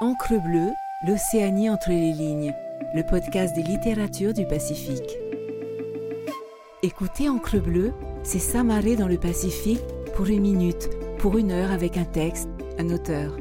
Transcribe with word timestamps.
Encre 0.00 0.42
bleue, 0.42 0.72
l'Océanie 1.06 1.70
entre 1.70 1.90
les 1.90 2.12
lignes, 2.12 2.52
le 2.96 3.04
podcast 3.04 3.54
des 3.54 3.62
littératures 3.62 4.34
du 4.34 4.44
Pacifique. 4.44 5.16
Écoutez 6.82 7.28
Encre 7.28 7.62
bleue, 7.62 7.92
c'est 8.24 8.40
s'amarrer 8.40 8.96
dans 8.96 9.06
le 9.06 9.18
Pacifique 9.18 9.84
pour 10.16 10.26
une 10.26 10.40
minute, 10.40 10.90
pour 11.18 11.38
une 11.38 11.52
heure 11.52 11.70
avec 11.70 11.96
un 11.96 12.04
texte, 12.04 12.48
un 12.76 12.90
auteur. 12.90 13.36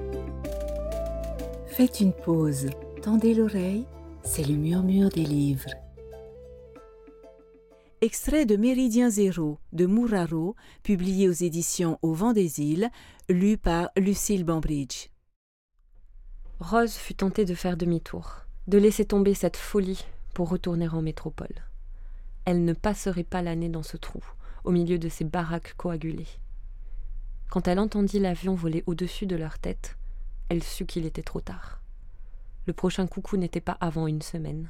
Faites 1.66 2.00
une 2.02 2.14
pause, 2.14 2.70
tendez 3.02 3.34
l'oreille, 3.34 3.88
c'est 4.24 4.48
le 4.48 4.54
murmure 4.54 5.10
des 5.10 5.26
livres. 5.26 5.72
Extrait 8.02 8.46
de 8.46 8.58
Méridien 8.58 9.10
Zéro 9.10 9.58
de 9.72 9.88
Muraro, 9.88 10.56
publié 10.84 11.28
aux 11.28 11.32
éditions 11.32 11.98
Au 12.04 12.14
vent 12.14 12.32
des 12.34 12.60
îles, 12.62 12.92
lu 13.28 13.58
par 13.58 13.90
Lucille 13.98 14.44
Bambridge. 14.44 15.08
Rose 16.60 16.93
fut 16.93 17.16
tentée 17.16 17.46
de 17.46 17.56
faire 17.56 17.78
demi-tour, 17.78 18.46
de 18.68 18.78
laisser 18.78 19.06
tomber 19.06 19.34
cette 19.34 19.57
folie 19.57 20.06
pour 20.34 20.50
retourner 20.50 20.88
en 20.88 21.02
métropole. 21.02 21.56
Elle 22.46 22.64
ne 22.64 22.74
passerait 22.74 23.24
pas 23.24 23.42
l'année 23.42 23.70
dans 23.70 23.84
ce 23.84 23.98
trou, 23.98 24.24
au 24.64 24.71
milieu 24.71 24.97
de 24.97 25.10
ces 25.10 25.24
baraques 25.24 25.75
coagulées. 25.78 26.28
Quand 27.50 27.68
elle 27.68 27.80
entendit 27.80 28.20
l'avion 28.20 28.56
voler 28.56 28.84
au-dessus 28.88 29.25
de 29.25 29.36
leur 29.36 29.60
tête, 29.60 29.97
elle 30.50 30.64
sut 30.64 30.86
qu'il 30.86 31.06
était 31.06 31.24
trop 31.24 31.42
tard. 31.42 31.82
Le 32.66 32.73
prochain 32.73 33.08
coucou 33.08 33.38
n'était 33.38 33.61
pas 33.61 33.78
avant 33.81 34.08
une 34.08 34.22
semaine. 34.22 34.70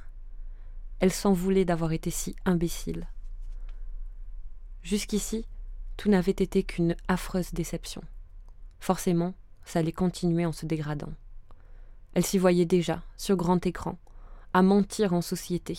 Elle 1.00 1.12
s'en 1.12 1.34
voulait 1.34 1.66
d'avoir 1.66 1.92
été 1.92 2.10
si 2.10 2.36
imbécile. 2.46 3.08
Jusqu'ici, 4.82 5.46
tout 5.96 6.10
n'avait 6.10 6.32
été 6.32 6.64
qu'une 6.64 6.96
affreuse 7.08 7.54
déception. 7.54 8.02
Forcément, 8.80 9.34
ça 9.64 9.80
allait 9.80 9.92
continuer 9.92 10.46
en 10.46 10.52
se 10.52 10.66
dégradant. 10.66 11.14
Elle 12.14 12.26
s'y 12.26 12.38
voyait 12.38 12.66
déjà, 12.66 13.02
sur 13.18 13.36
grand 13.36 13.66
écran, 13.66 13.98
à 14.54 14.62
mentir 14.62 15.14
en 15.14 15.22
société, 15.22 15.78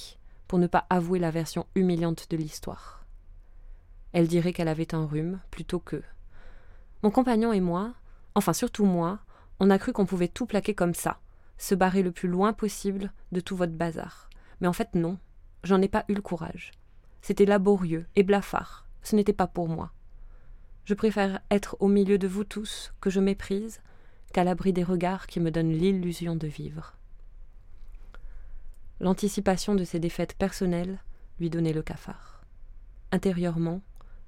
pour 0.49 0.59
ne 0.59 0.67
pas 0.67 0.87
avouer 0.91 1.19
la 1.19 1.31
version 1.31 1.67
humiliante 1.75 2.27
de 2.31 2.37
l'histoire. 2.37 3.05
Elle 4.13 4.29
dirait 4.29 4.53
qu'elle 4.53 4.69
avait 4.69 4.95
un 4.95 5.07
rhume, 5.07 5.41
plutôt 5.51 5.79
que. 5.79 6.03
Mon 7.03 7.11
compagnon 7.11 7.53
et 7.53 7.61
moi, 7.61 7.95
enfin 8.35 8.53
surtout 8.53 8.85
moi, 8.85 9.21
on 9.61 9.71
a 9.71 9.79
cru 9.79 9.93
qu'on 9.93 10.07
pouvait 10.07 10.29
tout 10.29 10.47
plaquer 10.47 10.75
comme 10.75 10.95
ça, 10.95 11.21
se 11.59 11.75
barrer 11.75 12.03
le 12.03 12.13
plus 12.13 12.29
loin 12.29 12.53
possible 12.53 13.13
de 13.33 13.41
tout 13.41 13.57
votre 13.57 13.73
bazar. 13.73 14.29
Mais 14.61 14.67
en 14.67 14.73
fait 14.73 14.95
non, 14.95 15.19
j'en 15.63 15.83
ai 15.83 15.89
pas 15.89 16.05
eu 16.09 16.15
le 16.15 16.23
courage. 16.23 16.73
C'était 17.23 17.47
laborieux 17.47 18.07
et 18.17 18.23
blafard 18.23 18.85
ce 19.05 19.15
n'était 19.15 19.33
pas 19.33 19.47
pour 19.47 19.69
moi. 19.69 19.93
Je 20.85 20.95
préfère 20.95 21.41
être 21.51 21.77
au 21.79 21.89
milieu 21.89 22.19
de 22.19 22.27
vous 22.27 22.45
tous, 22.45 22.93
que 23.01 23.11
je 23.11 23.21
méprise, 23.21 23.81
qu'à 24.35 24.45
l'abri 24.45 24.73
des 24.73 24.83
regards 24.83 25.29
qui 25.29 25.39
me 25.39 25.51
donnent 25.51 25.73
l'illusion 25.73 26.35
de 26.35 26.49
vivre. 26.49 26.97
L'anticipation 28.99 29.75
de 29.75 29.85
ses 29.85 30.01
défaites 30.01 30.35
personnelles 30.35 30.99
lui 31.39 31.51
donnait 31.51 31.73
le 31.73 31.83
cafard. 31.83 32.45
Intérieurement, 33.13 33.81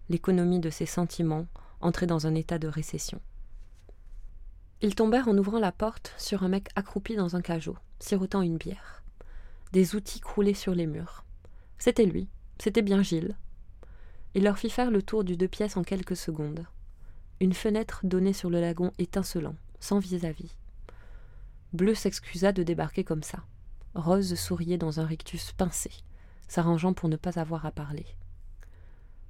l'économie 0.09 0.61
de 0.61 0.71
ses 0.71 0.87
sentiments 0.87 1.47
entrait 1.81 2.07
dans 2.07 2.27
un 2.27 2.35
état 2.35 2.59
de 2.59 2.69
récession. 2.69 3.21
Ils 4.81 4.95
tombèrent 4.95 5.29
en 5.29 5.37
ouvrant 5.37 5.59
la 5.59 5.73
porte 5.73 6.15
sur 6.19 6.45
un 6.45 6.49
mec 6.49 6.69
accroupi 6.77 7.17
dans 7.17 7.35
un 7.35 7.43
cajot, 7.43 7.77
sirotant 7.99 8.43
une 8.43 8.59
bière. 8.59 9.03
Des 9.73 9.97
outils 9.97 10.21
croulaient 10.21 10.55
sur 10.55 10.75
les 10.75 10.87
murs. 10.87 11.25
C'était 11.79 12.07
lui, 12.07 12.29
c'était 12.59 12.83
bien 12.83 13.03
Gilles, 13.03 13.37
il 14.37 14.45
leur 14.45 14.59
fit 14.59 14.69
faire 14.69 14.91
le 14.91 15.03
tour 15.03 15.25
du 15.25 15.37
deux 15.37 15.49
pièces 15.49 15.79
en 15.79 15.83
quelques 15.83 16.15
secondes. 16.15 16.67
Une 17.41 17.55
fenêtre 17.55 18.03
donnait 18.05 18.35
sur 18.35 18.51
le 18.51 18.61
lagon 18.61 18.93
étincelant, 18.99 19.57
sans 19.81 19.99
vis-à-vis. 19.99 20.57
Bleu 21.73 21.95
s'excusa 21.95 22.53
de 22.53 22.63
débarquer 22.63 23.05
comme 23.05 23.23
ça. 23.23 23.39
Rose 23.95 24.35
souriait 24.35 24.79
dans 24.79 25.01
un 25.01 25.07
rictus 25.07 25.53
pincé, 25.53 25.91
s'arrangeant 26.49 26.93
pour 26.93 27.09
ne 27.09 27.17
pas 27.17 27.39
avoir 27.39 27.67
à 27.67 27.71
parler. 27.71 28.07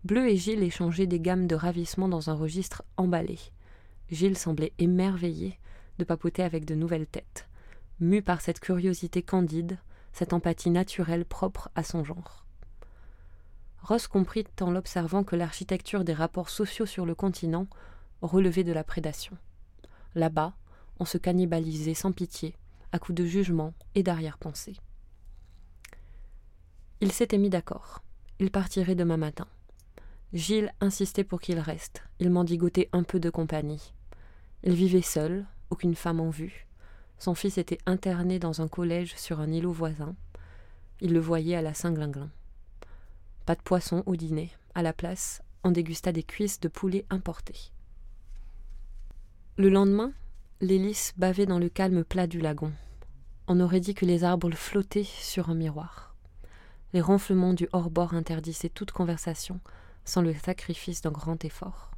Bleu 0.05 0.29
et 0.29 0.37
Gilles 0.37 0.63
échangeaient 0.63 1.07
des 1.07 1.21
gammes 1.21 1.47
de 1.47 1.55
ravissement 1.55 2.09
dans 2.09 2.31
un 2.31 2.35
registre 2.35 2.85
emballé. 2.97 3.39
Gilles 4.11 4.39
semblait 4.39 4.73
émerveillé 4.79 5.59
de 5.99 6.05
papoter 6.05 6.43
avec 6.43 6.65
de 6.65 6.75
nouvelles 6.75 7.07
têtes, 7.07 7.49
mu 8.01 8.23
par 8.23 8.41
cette 8.41 8.61
curiosité 8.61 9.23
candide, 9.23 9.79
cette 10.13 10.33
empathie 10.33 10.71
naturelle 10.71 11.25
propre 11.25 11.71
à 11.75 11.83
son 11.83 12.05
genre. 12.05 12.47
Ross 13.83 14.07
comprit 14.07 14.47
en 14.61 14.71
l'observant 14.71 15.25
que 15.25 15.37
l'architecture 15.37 16.05
des 16.05 16.13
rapports 16.13 16.51
sociaux 16.51 16.87
sur 16.87 17.07
le 17.07 17.15
continent 17.15 17.67
relevait 18.21 18.65
de 18.65 18.73
la 18.73 18.85
prédation. 18.85 19.37
Là-bas, 20.17 20.55
on 20.99 21.05
se 21.05 21.19
cannibalisait 21.19 21.93
sans 21.93 22.11
pitié, 22.11 22.57
à 22.91 22.99
coups 22.99 23.17
de 23.17 23.27
jugement 23.27 23.75
et 23.95 24.03
d'arrière-pensée. 24.03 24.77
Il 27.03 27.13
s'était 27.13 27.37
mis 27.37 27.51
d'accord. 27.51 28.03
Il 28.39 28.51
partirait 28.51 28.95
demain 28.95 29.19
matin. 29.19 29.47
Gilles 30.33 30.73
insistait 30.81 31.23
pour 31.23 31.43
qu'il 31.43 31.59
reste. 31.59 32.03
Il 32.19 32.31
mendigotait 32.31 32.89
un 32.95 33.03
peu 33.03 33.21
de 33.21 33.29
compagnie. 33.29 33.93
Il 34.65 34.73
vivait 34.73 35.03
seul, 35.03 35.45
aucune 35.69 35.95
femme 35.95 36.21
en 36.21 36.31
vue. 36.31 36.67
Son 37.19 37.35
fils 37.35 37.59
était 37.59 37.79
interné 37.85 38.39
dans 38.39 38.63
un 38.63 38.69
collège 38.69 39.15
sur 39.17 39.39
un 39.41 39.53
îlot 39.53 39.73
voisin. 39.73 40.17
Il 41.03 41.13
le 41.13 41.21
voyait 41.21 41.57
à 41.57 41.63
la 41.63 41.75
Saint-Glinglin. 41.75 42.31
Pas 43.45 43.55
de 43.55 43.61
poisson 43.61 44.03
au 44.07 44.17
dîner. 44.17 44.51
À 44.75 44.81
la 44.81 44.95
place, 44.95 45.43
on 45.63 45.73
dégusta 45.73 46.11
des 46.11 46.23
cuisses 46.23 46.59
de 46.59 46.69
poulet 46.69 47.05
importées. 47.11 47.71
Le 49.59 49.71
lendemain, 49.71 50.13
l'hélice 50.61 51.15
bavait 51.17 51.47
dans 51.47 51.59
le 51.59 51.71
calme 51.71 52.05
plat 52.05 52.27
du 52.27 52.41
lagon. 52.41 52.75
On 53.47 53.59
aurait 53.59 53.81
dit 53.81 53.95
que 53.95 54.05
les 54.05 54.23
arbres 54.23 54.51
flottaient 54.51 55.03
sur 55.03 55.49
un 55.49 55.55
miroir. 55.55 56.15
Les 56.93 57.01
ronflements 57.01 57.55
du 57.55 57.67
hors-bord 57.73 58.13
interdissaient 58.13 58.69
toute 58.69 58.91
conversation 58.91 59.61
sans 60.05 60.21
le 60.21 60.35
sacrifice 60.35 61.01
d'un 61.01 61.11
grand 61.11 61.43
effort. 61.43 61.93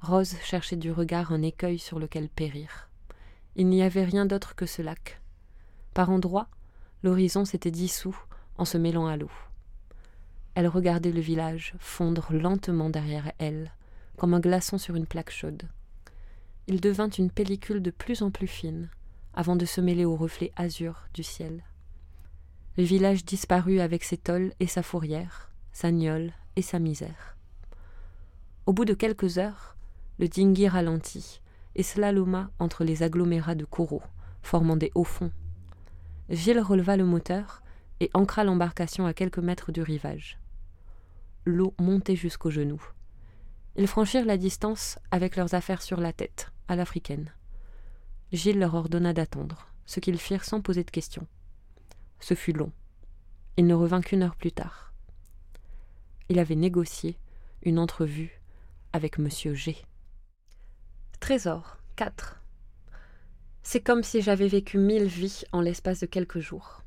Rose 0.00 0.34
cherchait 0.42 0.74
du 0.74 0.90
regard 0.90 1.30
un 1.30 1.42
écueil 1.42 1.78
sur 1.78 2.00
lequel 2.00 2.28
périr. 2.28 2.88
Il 3.54 3.68
n'y 3.68 3.84
avait 3.84 4.04
rien 4.04 4.26
d'autre 4.26 4.56
que 4.56 4.66
ce 4.66 4.82
lac. 4.82 5.20
Par 5.94 6.10
endroits, 6.10 6.48
l'horizon 7.04 7.44
s'était 7.44 7.70
dissous 7.70 8.18
en 8.56 8.64
se 8.64 8.78
mêlant 8.78 9.06
à 9.06 9.16
l'eau. 9.16 9.30
Elle 10.56 10.66
regardait 10.66 11.12
le 11.12 11.20
village 11.20 11.74
fondre 11.78 12.32
lentement 12.32 12.90
derrière 12.90 13.30
elle, 13.38 13.70
comme 14.18 14.34
un 14.34 14.40
glaçon 14.40 14.78
sur 14.78 14.96
une 14.96 15.06
plaque 15.06 15.30
chaude. 15.30 15.62
Il 16.66 16.80
devint 16.80 17.08
une 17.08 17.30
pellicule 17.30 17.82
de 17.82 17.90
plus 17.90 18.22
en 18.22 18.30
plus 18.30 18.46
fine, 18.46 18.90
avant 19.34 19.56
de 19.56 19.64
se 19.64 19.80
mêler 19.80 20.04
au 20.04 20.16
reflet 20.16 20.52
azur 20.56 21.06
du 21.14 21.22
ciel. 21.22 21.62
Le 22.76 22.84
village 22.84 23.24
disparut 23.24 23.80
avec 23.80 24.04
ses 24.04 24.18
tolls 24.18 24.52
et 24.60 24.66
sa 24.66 24.82
fourrière, 24.82 25.50
sa 25.72 25.90
gnole 25.90 26.32
et 26.56 26.62
sa 26.62 26.78
misère. 26.78 27.36
Au 28.66 28.72
bout 28.72 28.84
de 28.84 28.94
quelques 28.94 29.38
heures, 29.38 29.76
le 30.18 30.28
dinghy 30.28 30.68
ralentit 30.68 31.40
et 31.74 31.82
slaloma 31.82 32.50
entre 32.58 32.84
les 32.84 33.02
agglomérats 33.02 33.54
de 33.54 33.64
coraux, 33.64 34.02
formant 34.42 34.76
des 34.76 34.92
hauts 34.94 35.04
fonds. 35.04 35.32
Gilles 36.28 36.60
releva 36.60 36.96
le 36.96 37.04
moteur 37.04 37.62
et 38.00 38.10
ancra 38.12 38.44
l'embarcation 38.44 39.06
à 39.06 39.14
quelques 39.14 39.38
mètres 39.38 39.72
du 39.72 39.80
rivage 39.80 40.38
l'eau 41.48 41.74
montait 41.78 42.16
jusqu'aux 42.16 42.50
genoux. 42.50 42.82
Ils 43.78 43.86
franchirent 43.86 44.24
la 44.24 44.36
distance 44.36 44.98
avec 45.12 45.36
leurs 45.36 45.54
affaires 45.54 45.82
sur 45.82 46.00
la 46.00 46.12
tête, 46.12 46.50
à 46.66 46.74
l'africaine. 46.74 47.32
Gilles 48.32 48.58
leur 48.58 48.74
ordonna 48.74 49.12
d'attendre, 49.12 49.68
ce 49.86 50.00
qu'ils 50.00 50.18
firent 50.18 50.44
sans 50.44 50.60
poser 50.60 50.82
de 50.82 50.90
questions. 50.90 51.28
Ce 52.18 52.34
fut 52.34 52.52
long. 52.52 52.72
Il 53.56 53.68
ne 53.68 53.74
revint 53.74 54.00
qu'une 54.00 54.24
heure 54.24 54.34
plus 54.34 54.50
tard. 54.50 54.92
Il 56.28 56.40
avait 56.40 56.56
négocié 56.56 57.18
une 57.62 57.78
entrevue 57.78 58.40
avec 58.92 59.16
Monsieur 59.16 59.54
G. 59.54 59.76
Trésor 61.20 61.76
4. 61.94 62.42
C'est 63.62 63.80
comme 63.80 64.02
si 64.02 64.22
j'avais 64.22 64.48
vécu 64.48 64.78
mille 64.78 65.06
vies 65.06 65.44
en 65.52 65.60
l'espace 65.60 66.00
de 66.00 66.06
quelques 66.06 66.40
jours. 66.40 66.82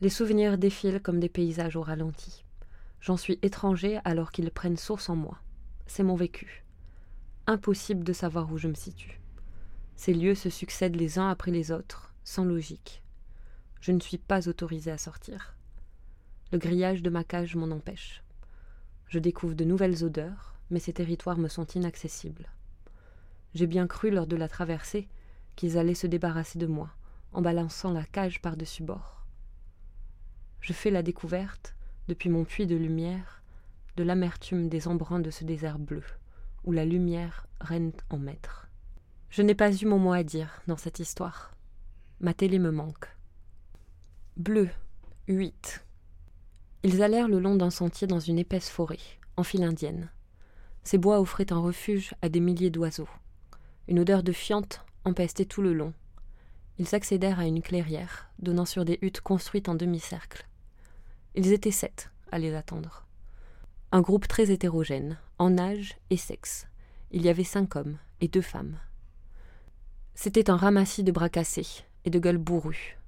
Les 0.00 0.10
souvenirs 0.10 0.58
défilent 0.58 1.02
comme 1.02 1.18
des 1.18 1.28
paysages 1.28 1.74
au 1.74 1.82
ralenti. 1.82 2.44
J'en 3.00 3.16
suis 3.16 3.40
étranger 3.42 3.98
alors 4.04 4.30
qu'ils 4.30 4.52
prennent 4.52 4.76
source 4.76 5.08
en 5.08 5.16
moi. 5.16 5.40
C'est 5.92 6.04
mon 6.04 6.14
vécu. 6.14 6.64
Impossible 7.48 8.04
de 8.04 8.12
savoir 8.12 8.52
où 8.52 8.58
je 8.58 8.68
me 8.68 8.74
situe. 8.74 9.20
Ces 9.96 10.14
lieux 10.14 10.36
se 10.36 10.48
succèdent 10.48 10.94
les 10.94 11.18
uns 11.18 11.28
après 11.28 11.50
les 11.50 11.72
autres, 11.72 12.14
sans 12.22 12.44
logique. 12.44 13.02
Je 13.80 13.90
ne 13.90 13.98
suis 13.98 14.16
pas 14.16 14.48
autorisé 14.48 14.92
à 14.92 14.98
sortir. 14.98 15.56
Le 16.52 16.58
grillage 16.58 17.02
de 17.02 17.10
ma 17.10 17.24
cage 17.24 17.56
m'en 17.56 17.74
empêche. 17.74 18.22
Je 19.08 19.18
découvre 19.18 19.54
de 19.54 19.64
nouvelles 19.64 20.04
odeurs, 20.04 20.54
mais 20.70 20.78
ces 20.78 20.92
territoires 20.92 21.38
me 21.38 21.48
sont 21.48 21.66
inaccessibles. 21.66 22.48
J'ai 23.54 23.66
bien 23.66 23.88
cru 23.88 24.12
lors 24.12 24.28
de 24.28 24.36
la 24.36 24.48
traversée 24.48 25.08
qu'ils 25.56 25.76
allaient 25.76 25.94
se 25.94 26.06
débarrasser 26.06 26.60
de 26.60 26.68
moi, 26.68 26.90
en 27.32 27.42
balançant 27.42 27.90
la 27.90 28.04
cage 28.04 28.40
par-dessus 28.40 28.84
bord. 28.84 29.26
Je 30.60 30.72
fais 30.72 30.92
la 30.92 31.02
découverte 31.02 31.74
depuis 32.06 32.28
mon 32.28 32.44
puits 32.44 32.68
de 32.68 32.76
lumière, 32.76 33.39
de 34.00 34.04
l'amertume 34.06 34.70
des 34.70 34.88
embruns 34.88 35.20
de 35.20 35.30
ce 35.30 35.44
désert 35.44 35.78
bleu, 35.78 36.02
où 36.64 36.72
la 36.72 36.86
lumière 36.86 37.46
règne 37.60 37.92
en 38.08 38.16
maître. 38.16 38.66
Je 39.28 39.42
n'ai 39.42 39.54
pas 39.54 39.70
eu 39.70 39.84
mon 39.84 39.98
mot 39.98 40.12
à 40.12 40.22
dire 40.22 40.62
dans 40.66 40.78
cette 40.78 41.00
histoire. 41.00 41.54
Ma 42.18 42.32
télé 42.32 42.58
me 42.58 42.70
manque. 42.70 43.14
Bleu, 44.38 44.70
8. 45.28 45.84
Ils 46.82 47.02
allèrent 47.02 47.28
le 47.28 47.40
long 47.40 47.56
d'un 47.56 47.68
sentier 47.68 48.06
dans 48.06 48.20
une 48.20 48.38
épaisse 48.38 48.70
forêt, 48.70 48.96
en 49.36 49.42
file 49.42 49.64
indienne. 49.64 50.08
Ces 50.82 50.96
bois 50.96 51.20
offraient 51.20 51.52
un 51.52 51.60
refuge 51.60 52.14
à 52.22 52.30
des 52.30 52.40
milliers 52.40 52.70
d'oiseaux. 52.70 53.10
Une 53.86 53.98
odeur 53.98 54.22
de 54.22 54.32
fiente 54.32 54.82
empestait 55.04 55.44
tout 55.44 55.60
le 55.60 55.74
long. 55.74 55.92
Ils 56.78 56.94
accédèrent 56.94 57.40
à 57.40 57.44
une 57.44 57.60
clairière, 57.60 58.30
donnant 58.38 58.64
sur 58.64 58.86
des 58.86 58.98
huttes 59.02 59.20
construites 59.20 59.68
en 59.68 59.74
demi-cercle. 59.74 60.48
Ils 61.34 61.52
étaient 61.52 61.70
sept 61.70 62.10
à 62.32 62.38
les 62.38 62.54
attendre. 62.54 63.04
Un 63.92 64.02
groupe 64.02 64.28
très 64.28 64.52
hétérogène, 64.52 65.18
en 65.38 65.58
âge 65.58 65.98
et 66.10 66.16
sexe. 66.16 66.68
Il 67.10 67.22
y 67.22 67.28
avait 67.28 67.42
cinq 67.42 67.74
hommes 67.74 67.98
et 68.20 68.28
deux 68.28 68.40
femmes. 68.40 68.78
C'était 70.14 70.48
un 70.48 70.56
ramassis 70.56 71.02
de 71.02 71.10
bras 71.10 71.28
cassés 71.28 71.66
et 72.04 72.10
de 72.10 72.20
gueules 72.20 72.38
bourrues. 72.38 72.98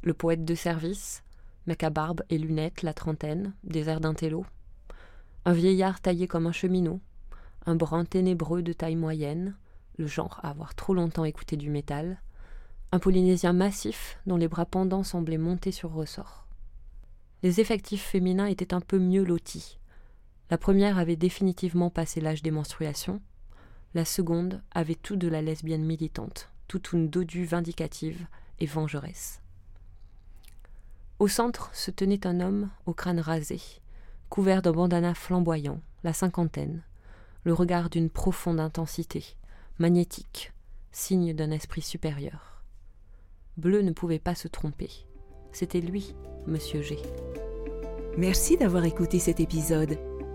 Le 0.00 0.14
poète 0.14 0.46
de 0.46 0.54
service, 0.54 1.22
mec 1.66 1.84
à 1.84 1.90
barbe 1.90 2.22
et 2.30 2.38
lunettes, 2.38 2.80
la 2.82 2.94
trentaine, 2.94 3.52
des 3.62 3.90
airs 3.90 4.00
d'intello. 4.00 4.46
Un 5.44 5.52
vieillard 5.52 6.00
taillé 6.00 6.26
comme 6.26 6.46
un 6.46 6.52
cheminot, 6.52 7.00
un 7.66 7.74
brun 7.74 8.06
ténébreux 8.06 8.62
de 8.62 8.72
taille 8.72 8.96
moyenne, 8.96 9.54
le 9.98 10.06
genre 10.06 10.40
à 10.42 10.48
avoir 10.48 10.74
trop 10.74 10.94
longtemps 10.94 11.26
écouté 11.26 11.58
du 11.58 11.68
métal, 11.68 12.22
un 12.90 13.00
polynésien 13.00 13.52
massif 13.52 14.18
dont 14.24 14.38
les 14.38 14.48
bras 14.48 14.64
pendants 14.64 15.04
semblaient 15.04 15.36
monter 15.36 15.72
sur 15.72 15.92
ressort. 15.92 16.46
Les 17.42 17.60
effectifs 17.60 18.02
féminins 18.02 18.46
étaient 18.46 18.72
un 18.72 18.80
peu 18.80 18.98
mieux 18.98 19.24
lotis. 19.24 19.78
La 20.52 20.58
première 20.58 20.98
avait 20.98 21.16
définitivement 21.16 21.88
passé 21.88 22.20
l'âge 22.20 22.42
des 22.42 22.50
menstruations, 22.50 23.22
la 23.94 24.04
seconde 24.04 24.60
avait 24.70 24.96
tout 24.96 25.16
de 25.16 25.26
la 25.26 25.40
lesbienne 25.40 25.82
militante, 25.82 26.50
toute 26.68 26.92
une 26.92 27.08
dodue 27.08 27.46
vindicative 27.46 28.26
et 28.60 28.66
vengeresse. 28.66 29.40
Au 31.18 31.26
centre 31.26 31.70
se 31.72 31.90
tenait 31.90 32.26
un 32.26 32.40
homme 32.40 32.68
au 32.84 32.92
crâne 32.92 33.18
rasé, 33.18 33.62
couvert 34.28 34.60
d'un 34.60 34.72
bandana 34.72 35.14
flamboyant, 35.14 35.80
la 36.04 36.12
cinquantaine, 36.12 36.82
le 37.44 37.54
regard 37.54 37.88
d'une 37.88 38.10
profonde 38.10 38.60
intensité, 38.60 39.24
magnétique, 39.78 40.52
signe 40.90 41.32
d'un 41.32 41.50
esprit 41.50 41.80
supérieur. 41.80 42.62
Bleu 43.56 43.80
ne 43.80 43.92
pouvait 43.92 44.18
pas 44.18 44.34
se 44.34 44.48
tromper. 44.48 44.90
C'était 45.50 45.80
lui, 45.80 46.14
Monsieur 46.46 46.82
G. 46.82 46.98
Merci 48.18 48.58
d'avoir 48.58 48.84
écouté 48.84 49.18
cet 49.18 49.40
épisode. 49.40 49.98